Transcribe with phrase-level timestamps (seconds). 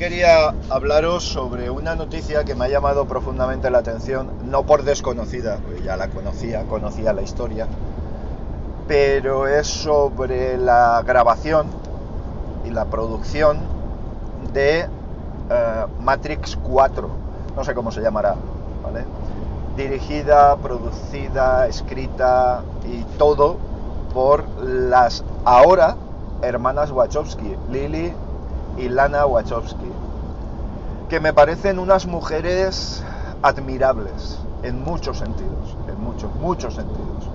[0.00, 5.58] quería hablaros sobre una noticia que me ha llamado profundamente la atención, no por desconocida,
[5.84, 7.66] ya la conocía, conocía la historia,
[8.88, 11.66] pero es sobre la grabación
[12.64, 13.58] y la producción
[14.54, 17.10] de eh, Matrix 4,
[17.54, 18.36] no sé cómo se llamará,
[18.82, 19.04] ¿vale?
[19.76, 23.58] Dirigida, producida, escrita y todo
[24.14, 25.94] por las ahora
[26.40, 28.14] hermanas Wachowski, Lily
[28.76, 29.90] y Lana Wachowski,
[31.08, 33.02] que me parecen unas mujeres
[33.42, 37.28] admirables en muchos sentidos, en muchos, muchos sentidos.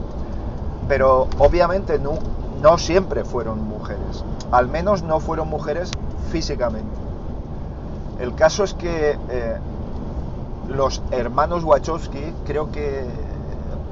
[0.87, 5.91] Pero obviamente no, siempre fueron mujeres, al menos no fueron mujeres
[6.31, 6.95] físicamente.
[8.19, 9.57] El caso es que eh,
[10.69, 13.05] los hermanos Wachowski, creo que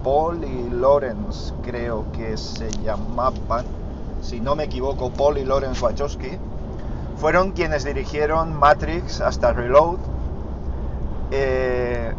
[0.04, 3.66] Paul y Lawrence, creo que se llamaban,
[4.22, 6.38] si no me equivoco, Paul y Lawrence Wachowski,
[7.18, 9.98] fueron quienes dirigieron Matrix hasta Reload.
[11.32, 12.14] Eh,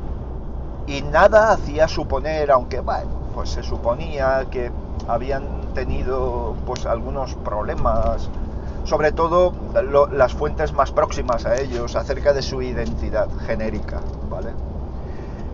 [0.87, 4.71] y nada hacía suponer, aunque bueno, pues se suponía que
[5.09, 8.29] habían tenido pues algunos problemas,
[8.85, 9.53] sobre todo
[10.13, 14.01] las fuentes más próximas a ellos, acerca de su identidad genérica,
[14.31, 14.51] ¿vale?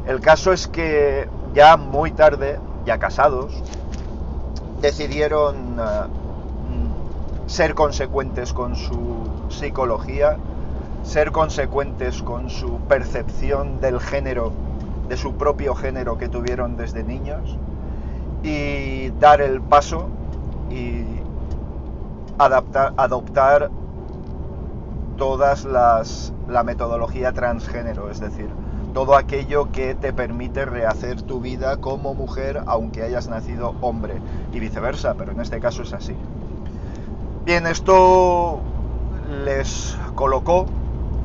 [0.07, 3.63] El caso es que ya muy tarde, ya casados,
[4.81, 6.30] decidieron uh,
[7.51, 10.37] ser consecuentes con su psicología,
[11.03, 14.53] ser consecuentes con su percepción del género,
[15.09, 17.59] de su propio género que tuvieron desde niños,
[18.45, 20.07] y dar el paso
[20.71, 21.03] y
[22.39, 23.71] adoptar
[25.17, 28.49] todas las la metodología transgénero, es decir,
[28.95, 34.15] todo aquello que te permite rehacer tu vida como mujer aunque hayas nacido hombre
[34.53, 36.15] y viceversa, pero en este caso es así.
[37.51, 38.61] Bien, esto
[39.45, 40.67] les colocó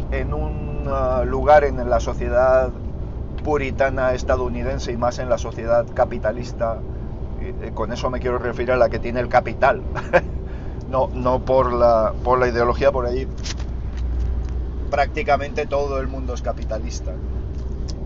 [0.09, 2.71] en un uh, lugar en la sociedad
[3.43, 6.79] puritana estadounidense y más en la sociedad capitalista.
[7.39, 9.83] Y, con eso me quiero referir a la que tiene el capital,
[10.89, 13.27] no, no por, la, por la ideología por ahí.
[14.89, 17.11] Prácticamente todo el mundo es capitalista,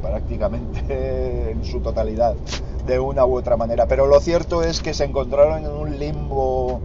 [0.02, 2.36] prácticamente en su totalidad,
[2.86, 3.86] de una u otra manera.
[3.86, 6.82] Pero lo cierto es que se encontraron en un limbo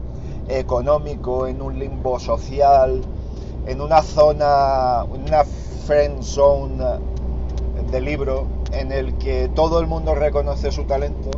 [0.48, 3.02] económico, en un limbo social,
[3.66, 5.44] en una zona, una
[5.86, 6.82] friend zone
[7.90, 11.30] de libro en el que todo el mundo reconoce su talento,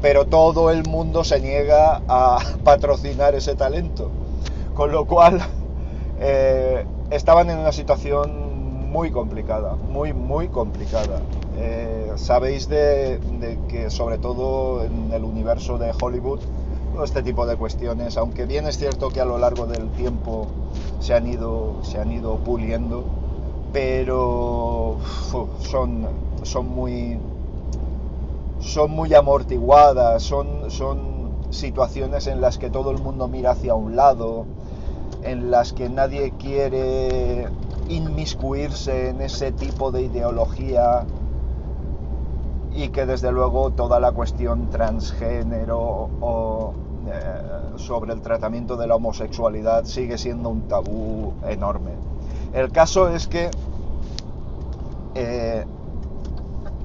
[0.00, 4.10] pero todo el mundo se niega a patrocinar ese talento.
[4.74, 5.40] Con lo cual
[6.20, 11.20] eh, estaban en una situación muy complicada, muy, muy complicada.
[11.56, 16.40] Eh, sabéis de, de que sobre todo en el universo de Hollywood,
[17.04, 20.46] este tipo de cuestiones, aunque bien es cierto que a lo largo del tiempo
[21.00, 23.04] se han ido, se han ido puliendo,
[23.72, 24.98] pero
[25.62, 26.06] son,
[26.42, 27.18] son muy
[28.60, 33.96] son muy amortiguadas, son, son situaciones en las que todo el mundo mira hacia un
[33.96, 34.44] lado,
[35.24, 37.48] en las que nadie quiere
[37.88, 41.04] inmiscuirse en ese tipo de ideología
[42.74, 45.78] y que desde luego toda la cuestión transgénero
[46.20, 46.74] o
[47.06, 51.92] eh, sobre el tratamiento de la homosexualidad sigue siendo un tabú enorme.
[52.52, 53.50] El caso es que
[55.14, 55.64] eh,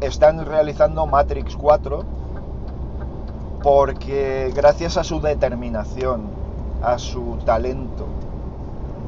[0.02, 2.04] están realizando Matrix 4
[3.64, 6.22] porque gracias a su determinación,
[6.84, 8.06] a su talento,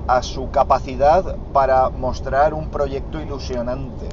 [0.07, 4.09] a su capacidad para mostrar un proyecto ilusionante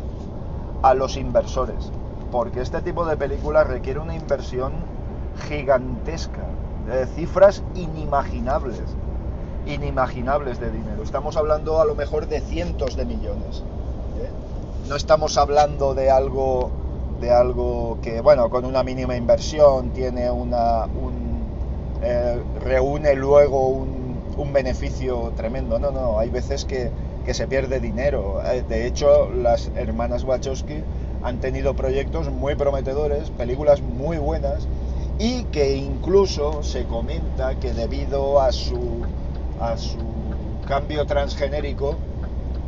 [0.83, 1.91] a los inversores,
[2.31, 4.73] porque este tipo de películas requiere una inversión
[5.49, 6.45] gigantesca,
[6.91, 8.83] eh, cifras inimaginables,
[9.67, 11.03] inimaginables de dinero.
[11.03, 13.63] Estamos hablando a lo mejor de cientos de millones.
[14.21, 14.31] ¿eh?
[14.89, 16.71] No estamos hablando de algo,
[17.21, 21.45] de algo que, bueno, con una mínima inversión tiene una, un,
[22.03, 23.97] eh, reúne luego un,
[24.53, 25.79] beneficio tremendo.
[25.79, 26.91] No, no, hay veces que,
[27.27, 28.41] que se pierde dinero.
[28.45, 30.83] Eh, de hecho, las hermanas Wachowski
[31.27, 34.69] han tenido proyectos muy prometedores, películas muy buenas
[35.19, 39.05] y que incluso se comenta que debido a su,
[39.61, 39.99] a su
[40.69, 41.97] cambio transgenérico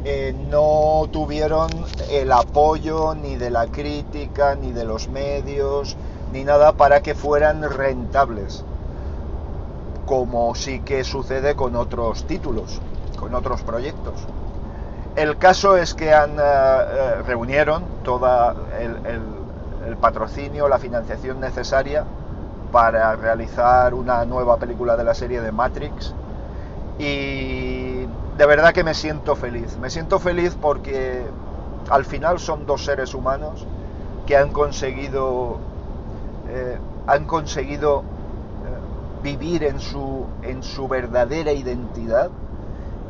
[0.05, 1.71] eh, no tuvieron
[2.11, 5.97] el apoyo ni de la crítica, ni de los medios,
[6.33, 8.65] ni nada para que fueran rentables,
[10.05, 12.81] como sí que sucede con otros títulos,
[13.21, 14.15] con otros proyectos.
[15.19, 19.05] El caso es que han, uh, reunieron todo el,
[19.85, 22.05] el, patrocinio, la financiación necesaria
[22.71, 26.15] para realizar una nueva película de la serie de Matrix
[27.01, 28.07] y
[28.37, 29.77] de verdad que me siento feliz.
[29.79, 31.25] Me siento feliz porque
[31.91, 33.67] al final son dos seres humanos
[34.25, 35.59] que han conseguido,
[36.49, 36.79] eh,
[37.09, 42.31] han conseguido eh, vivir en su, en su verdadera identidad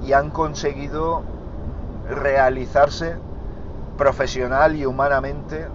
[0.03, 1.37] y han conseguido
[2.09, 3.17] realizarse
[3.97, 5.67] profesional y humanamente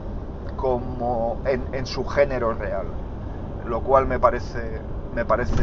[0.55, 2.85] como en, su género real,
[3.65, 4.79] lo cual me parece,
[5.13, 5.61] me parece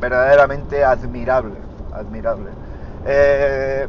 [0.00, 1.54] verdaderamente admirable,
[1.92, 2.50] admirable.
[3.06, 3.86] Eh,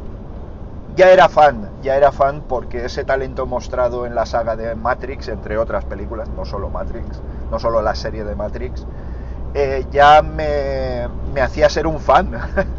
[0.96, 5.28] ya era fan, ya era fan porque ese talento mostrado en la saga de Matrix,
[5.28, 8.86] entre otras películas, no solo Matrix, no solo la serie de Matrix,
[9.54, 11.08] eh, ya me,
[11.40, 12.30] hacía ser un fan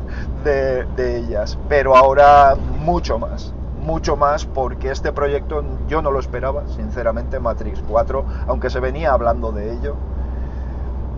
[0.45, 6.67] de, ellas, pero ahora mucho más, mucho más porque este proyecto yo no lo esperaba,
[6.67, 9.95] sinceramente, Matrix 4, aunque se venía hablando de ello,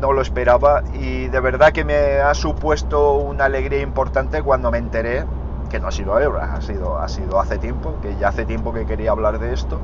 [0.02, 4.78] no lo esperaba y de verdad que me ha supuesto una alegría importante cuando me
[4.78, 5.26] enteré
[5.70, 8.74] que no ha sido ahora, ha sido, ha sido hace tiempo, que ya hace tiempo
[8.74, 9.80] que quería hablar de esto.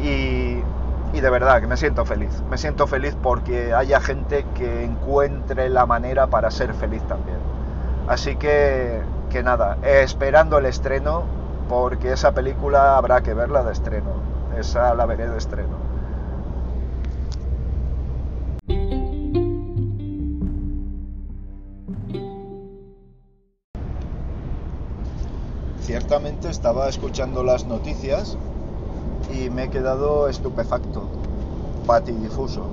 [0.00, 0.62] Y,
[1.12, 2.42] y de verdad que me siento feliz.
[2.48, 7.51] Me siento feliz porque haya gente que encuentre la manera para ser feliz también.
[8.08, 9.00] Así que,
[9.30, 11.24] que nada, esperando el estreno,
[11.68, 14.12] porque esa película habrá que verla de estreno.
[14.58, 15.92] Esa la veré de estreno.
[25.92, 28.38] ciertamente estaba escuchando las noticias
[29.34, 31.08] y me he quedado estupefacto,
[31.86, 32.66] patidifuso,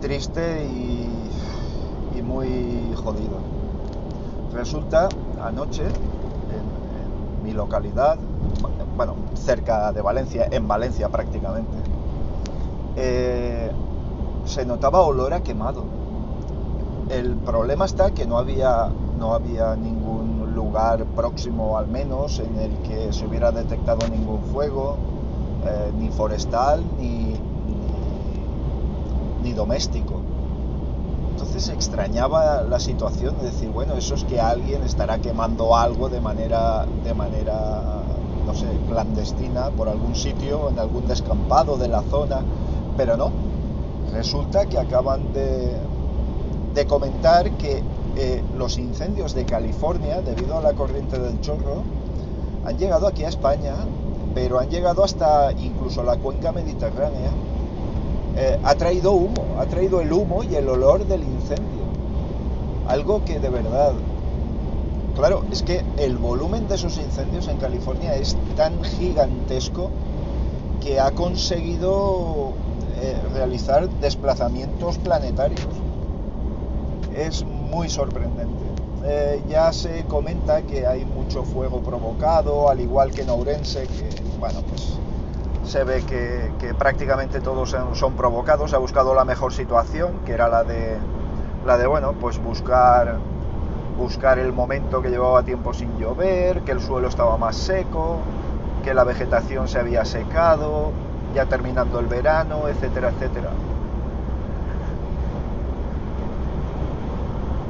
[0.00, 3.59] triste y, muy jodido.
[4.52, 5.08] Resulta,
[5.42, 8.18] anoche, en, mi localidad,
[8.96, 11.76] bueno, cerca de Valencia, en Valencia prácticamente,
[12.96, 13.70] eh,
[14.44, 15.84] se notaba olor a quemado.
[17.08, 22.72] El problema está que no había, no había ningún lugar próximo al menos en el
[22.82, 24.96] que se hubiera detectado ningún fuego,
[25.64, 27.34] eh, ni forestal, ni,
[29.42, 30.20] ni, doméstico.
[31.40, 36.20] Entonces extrañaba la situación de decir, bueno, eso es que alguien estará quemando algo de
[36.20, 38.02] manera, de manera,
[38.46, 42.42] no sé, clandestina por algún sitio, en algún descampado de la zona,
[42.94, 43.30] pero no.
[44.12, 45.76] Resulta que acaban de,
[46.74, 47.82] de comentar que
[48.16, 51.84] eh, los incendios de California, debido a la corriente del chorro,
[52.66, 53.76] han llegado aquí a España,
[54.34, 57.30] pero han llegado hasta incluso la cuenca mediterránea.
[58.36, 61.84] Eh, ha traído humo, ha traído el humo y el olor del incendio.
[62.86, 63.92] Algo que de verdad,
[65.16, 69.90] claro, es que el volumen de esos incendios en California es tan gigantesco
[70.80, 72.52] que ha conseguido
[73.00, 75.68] eh, realizar desplazamientos planetarios.
[77.14, 78.64] Es muy sorprendente.
[79.04, 84.08] Eh, ya se comenta que hay mucho fuego provocado, al igual que en Ourense, que
[84.38, 84.98] bueno, pues
[85.64, 88.74] se ve que, prácticamente todos son, provocados.
[88.74, 90.96] Ha buscado la mejor situación, que era la de
[91.66, 93.18] la de bueno, pues buscar
[93.98, 98.16] buscar el momento que llevaba tiempo sin llover, que el suelo estaba más seco,
[98.82, 100.90] que la vegetación se había secado,
[101.34, 103.50] ya terminando el verano, etcétera, etcétera.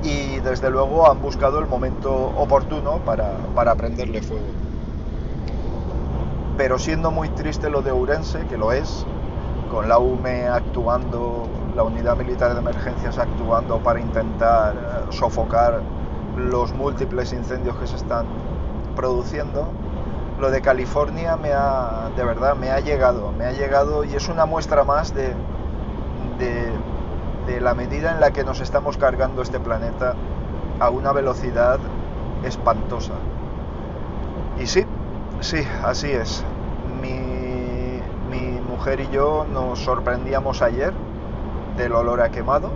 [0.03, 4.70] y desde luego han buscado el momento oportuno para, para prenderle fuego.
[6.61, 9.07] Pero siendo muy triste lo de Urense, que lo es,
[9.71, 15.81] con la UME actuando, la Unidad Militar de Emergencias actuando para intentar eh, sofocar
[16.37, 18.27] los múltiples incendios que se están
[18.95, 19.69] produciendo,
[20.39, 24.29] lo de California me ha, de verdad, me ha llegado, me ha llegado y es
[24.29, 25.29] una muestra más de,
[26.39, 26.71] de
[27.47, 30.15] de la medida en la que nos estamos cargando este planeta
[30.79, 31.79] a una velocidad
[32.45, 33.15] espantosa.
[34.61, 34.85] Y sí,
[35.41, 36.45] sí, así es.
[37.01, 37.31] Mi,
[38.69, 40.93] mujer y yo nos sorprendíamos ayer
[41.77, 42.71] del olor a quemado,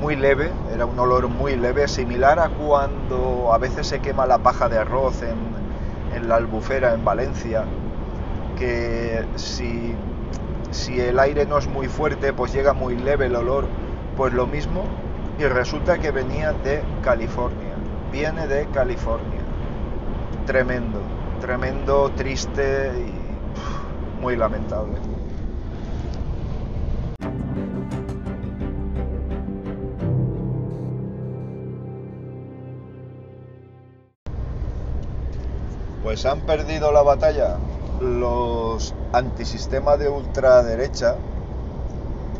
[0.00, 4.38] muy leve, era un olor muy leve, similar a cuando a veces se quema la
[4.38, 7.64] paja de arroz en, la albufera en Valencia,
[8.56, 13.66] que si el aire no es muy fuerte, pues llega muy leve el olor,
[14.16, 14.84] pues lo mismo.
[15.38, 17.74] Y resulta que venía de California,
[18.12, 19.40] viene de California.
[20.46, 21.00] Tremendo,
[21.42, 24.94] tremendo, triste y muy lamentable.
[36.04, 37.56] Pues han perdido la batalla
[38.00, 41.16] los antisistemas de ultraderecha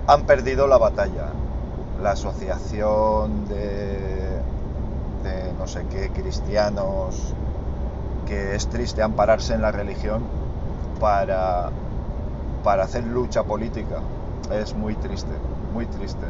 [0.06, 1.26] han perdido la batalla.
[2.02, 4.22] La asociación de
[5.22, 7.34] de no sé qué cristianos
[8.32, 10.22] que es triste ampararse en la religión
[11.00, 11.70] para,
[12.64, 14.00] para hacer lucha política.
[14.50, 15.32] Es muy triste,
[15.74, 16.24] muy triste.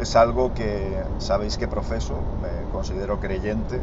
[0.00, 3.80] Es algo que sabéis que profeso, me considero creyente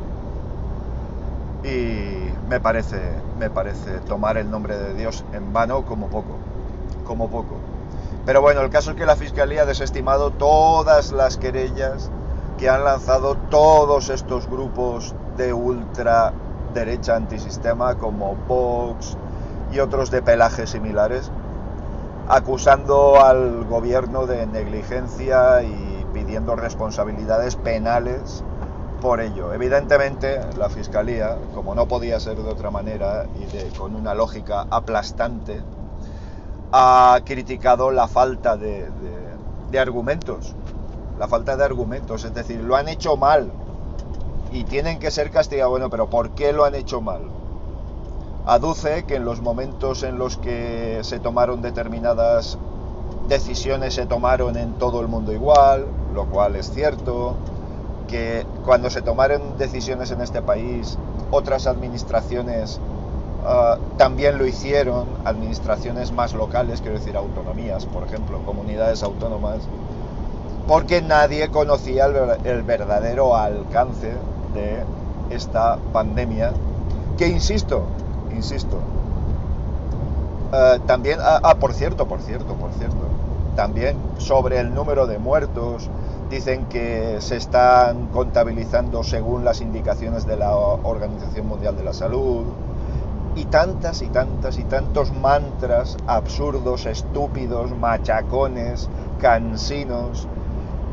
[1.63, 2.99] y me parece,
[3.39, 6.37] me parece tomar el nombre de Dios en vano como poco,
[7.05, 7.55] como poco.
[8.25, 12.09] Pero bueno, el caso es que la Fiscalía ha desestimado todas las querellas
[12.57, 15.53] que han lanzado todos estos grupos de
[16.71, 19.17] ultraderecha antisistema como Vox
[19.73, 21.29] y otros de pelaje similares,
[22.29, 28.43] acusando al gobierno de negligencia y pidiendo responsabilidades penales
[29.01, 29.53] por ello.
[29.53, 35.61] Evidentemente, la Fiscalía, como no podía ser de otra manera y con una lógica aplastante,
[36.71, 38.87] ha criticado la falta de,
[39.77, 40.55] argumentos.
[41.19, 43.51] La falta de argumentos, es decir, lo han hecho mal
[44.51, 45.71] y tienen que ser castigados.
[45.71, 47.21] Bueno, pero ¿por qué lo han hecho mal?
[48.45, 52.57] Aduce que en los momentos en los que se tomaron determinadas
[53.27, 57.35] decisiones se tomaron en todo el mundo igual, lo cual es cierto,
[58.07, 60.97] que cuando se tomaron decisiones en este país,
[61.31, 62.79] otras administraciones
[63.45, 69.59] ah, también lo hicieron, administraciones más locales, quiero decir autonomías, por ejemplo, comunidades autónomas,
[70.67, 72.05] porque nadie conocía
[72.43, 74.11] el, verdadero alcance
[74.53, 74.83] de
[75.29, 76.51] esta pandemia,
[77.17, 77.83] que insisto,
[78.33, 78.77] insisto,
[80.51, 82.97] ah, también, ah, ah, por cierto, por cierto, por cierto,
[83.55, 85.89] también sobre el número de muertos,
[86.29, 92.45] dicen que se están contabilizando según las indicaciones de la Organización Mundial de la Salud
[93.35, 98.89] y tantas y tantas y tantos mantras absurdos, estúpidos, machacones,
[99.19, 100.27] cansinos,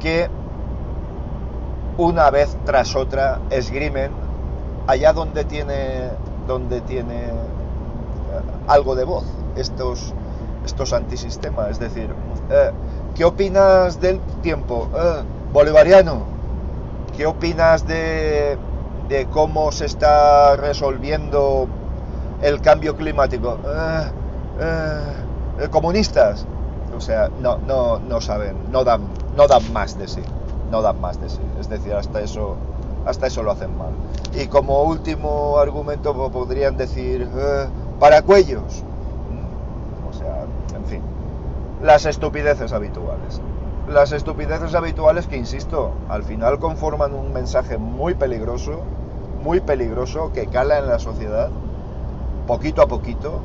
[0.01, 0.29] que
[1.99, 4.13] una vez tras otra esgrimen
[4.87, 6.11] allá donde tiene,
[6.47, 7.33] donde tiene eh,
[8.67, 9.25] algo de voz
[9.57, 10.15] estos,
[10.65, 11.73] estos antisistemas.
[11.73, 12.09] Es decir,
[12.51, 12.71] eh,
[13.15, 14.89] ¿Qué opinas del tiempo?
[14.95, 16.23] Eh, bolivariano.
[17.17, 18.57] ¿Qué opinas de,
[19.33, 21.67] cómo se está resolviendo
[22.41, 23.59] el cambio climático?
[24.61, 26.47] Eh, comunistas.
[26.97, 29.03] O sea, no, no, no saben, no dan,
[29.37, 30.23] no dan más de sí.
[30.71, 31.41] No dan más de sí.
[31.59, 32.57] Es decir, hasta eso,
[33.07, 33.93] hasta eso lo hacen mal.
[34.35, 37.29] Y como último argumento podrían decir,
[37.99, 38.85] para cuellos
[41.83, 43.41] las estupideces habituales.
[43.89, 48.81] Las estupideces habituales que, insisto, al final conforman un mensaje muy peligroso,
[49.43, 51.51] muy peligroso, que cala en la sociedad,
[52.47, 53.41] poquito a poquito,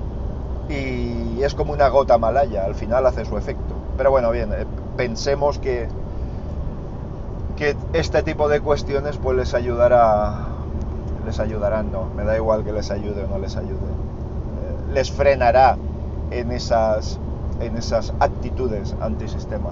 [0.67, 3.75] y es como una gota malaya, al final hace su efecto.
[3.97, 4.65] Pero bueno, bien, eh,
[4.97, 5.87] pensemos que,
[7.55, 10.47] que este tipo de cuestiones pues les ayudará,
[11.25, 15.11] les ayudarán, no, me da igual que les ayude o no les ayude, eh, les
[15.11, 15.77] frenará
[16.31, 17.19] en esas
[17.59, 19.69] en esas actitudes antisistema.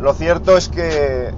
[0.00, 1.32] Lo cierto es que,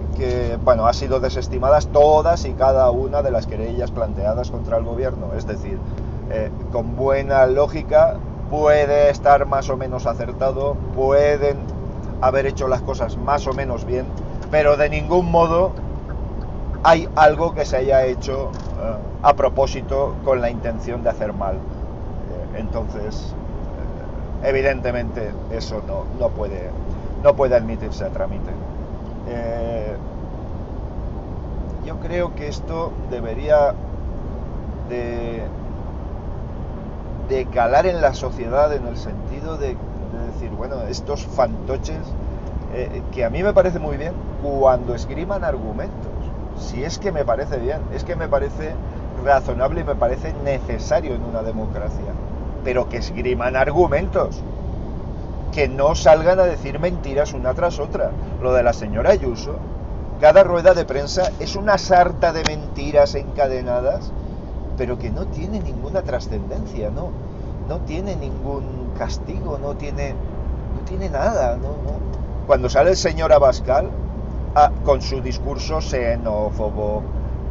[0.65, 5.29] bueno, ha sido desestimadas todas y cada una de las querellas planteadas contra el gobierno.
[5.37, 5.79] Es decir,
[6.31, 8.17] eh, con buena lógica
[8.51, 11.57] puede estar más o menos acertado, pueden
[12.21, 14.07] haber hecho las cosas más o menos bien,
[14.51, 15.73] pero de ningún modo
[16.83, 18.51] hay algo que se haya hecho
[18.81, 21.57] eh, a propósito con la intención de hacer mal.
[21.57, 23.35] Eh, entonces,
[24.43, 25.83] evidentemente eso
[26.19, 26.71] no, puede,
[27.23, 28.51] no puede admitirse a trámite.
[29.29, 29.97] Eh,
[31.85, 33.75] yo creo que esto debería
[34.89, 35.43] de,
[37.29, 39.77] de, calar en la sociedad en el sentido de,
[40.33, 42.01] decir, bueno, estos fantoches,
[42.75, 46.11] eh, que a mí me parece muy bien cuando esgriman argumentos,
[46.57, 48.75] si es que me parece bien, es que me parece
[49.25, 52.15] razonable y me parece necesario en una democracia
[52.65, 54.45] pero que esgriman argumentos,
[55.53, 58.11] que no salgan a decir mentiras una tras otra.
[58.41, 59.55] Lo de la señora Ayuso,
[60.21, 64.13] cada rueda de prensa es una sarta de mentiras encadenadas,
[64.77, 67.11] pero que no tiene ninguna trascendencia, ¿no?
[67.69, 72.28] No tiene ningún castigo, no tiene, no tiene nada, ¿no?
[72.49, 73.91] Cuando sale el señor Abascal
[74.55, 77.03] ah, con su discurso xenófobo,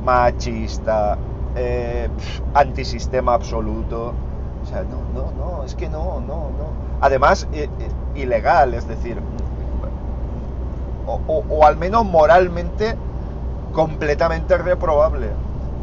[0.03, 1.19] machista,
[1.55, 2.09] eh,
[2.55, 4.15] antisistema absoluto,
[4.63, 6.71] o sea, no, no, no, es que no, no, no.
[6.99, 9.19] Además, eh, eh, ilegal, es decir,
[11.05, 12.95] o, al menos moralmente
[13.73, 15.29] completamente reprobable.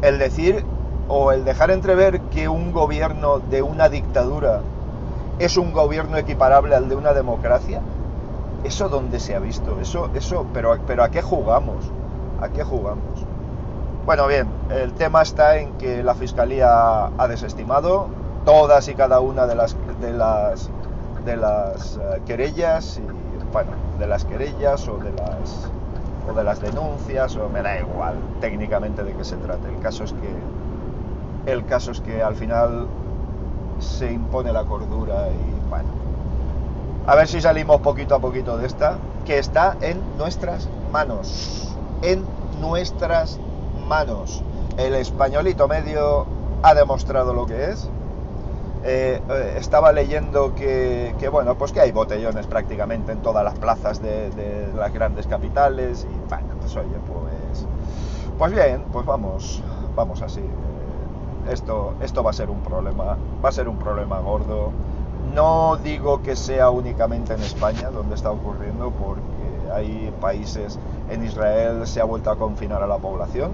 [0.01, 0.65] El decir
[1.07, 4.59] o el dejar entrever que un gobierno de una dictadura
[5.39, 7.79] es un gobierno equiparable al de una democracia,
[8.65, 11.91] eso dónde se ha visto, eso, eso, pero, pero ¿a qué jugamos?
[12.41, 13.25] ¿A qué jugamos?
[14.05, 18.07] Bueno, bien, el tema está en que la Fiscalía ha desestimado
[18.43, 20.69] todas y cada una de las, de las,
[21.25, 25.69] de las eh, querellas, y, bueno, de las querellas o de las,
[26.29, 29.67] o de las denuncias, o me da igual técnicamente de qué se trate.
[29.67, 32.87] El caso es que, el caso es que al final
[33.79, 35.89] se impone la cordura y bueno,
[37.07, 42.25] a ver si salimos poquito a poquito de esta, que está en nuestras manos, en
[42.59, 43.39] nuestras
[43.87, 44.43] manos.
[44.77, 46.25] El españolito medio
[46.63, 47.89] ha demostrado lo que es.
[48.83, 53.57] Eh, eh, estaba leyendo que, que, bueno, pues que hay botellones prácticamente en todas las
[53.57, 57.65] plazas de, las grandes capitales y bueno, pues oye, pues,
[58.37, 59.63] pues bien, pues vamos,
[59.95, 60.41] vamos así.
[60.41, 64.71] Eh, esto, esto va a ser un problema, va a ser un problema gordo.
[65.33, 69.21] No digo que sea únicamente en España donde está ocurriendo, porque
[69.73, 70.79] hay países,
[71.09, 73.51] en Israel se ha vuelto a confinar a la población,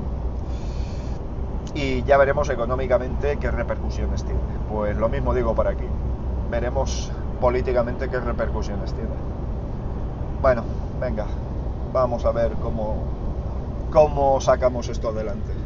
[1.74, 4.40] y ya veremos económicamente qué repercusiones tiene.
[4.72, 5.86] Pues lo mismo digo para aquí.
[6.50, 9.10] Veremos políticamente qué repercusiones tiene.
[10.42, 10.64] Bueno,
[11.00, 11.26] venga,
[11.94, 12.96] vamos a ver cómo,
[13.92, 15.61] cómo sacamos esto adelante.